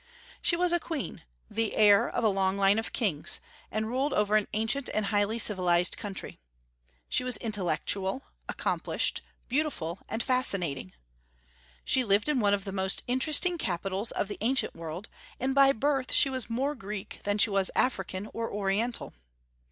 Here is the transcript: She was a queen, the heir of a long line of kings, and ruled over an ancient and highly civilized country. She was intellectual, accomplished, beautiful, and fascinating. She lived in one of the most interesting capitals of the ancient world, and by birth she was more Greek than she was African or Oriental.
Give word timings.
She 0.41 0.55
was 0.57 0.73
a 0.73 0.79
queen, 0.79 1.21
the 1.47 1.75
heir 1.75 2.09
of 2.09 2.23
a 2.23 2.27
long 2.29 2.57
line 2.57 2.79
of 2.79 2.91
kings, 2.91 3.39
and 3.69 3.85
ruled 3.87 4.15
over 4.15 4.35
an 4.35 4.47
ancient 4.53 4.89
and 4.95 5.05
highly 5.05 5.37
civilized 5.37 5.95
country. 5.95 6.39
She 7.07 7.23
was 7.23 7.37
intellectual, 7.37 8.23
accomplished, 8.49 9.21
beautiful, 9.47 9.99
and 10.09 10.23
fascinating. 10.23 10.93
She 11.85 12.03
lived 12.03 12.29
in 12.29 12.39
one 12.39 12.55
of 12.55 12.63
the 12.63 12.71
most 12.71 13.03
interesting 13.05 13.59
capitals 13.59 14.09
of 14.09 14.27
the 14.27 14.39
ancient 14.41 14.73
world, 14.73 15.07
and 15.39 15.53
by 15.53 15.71
birth 15.71 16.11
she 16.11 16.31
was 16.31 16.49
more 16.49 16.73
Greek 16.73 17.19
than 17.21 17.37
she 17.37 17.51
was 17.51 17.69
African 17.75 18.27
or 18.33 18.51
Oriental. 18.51 19.13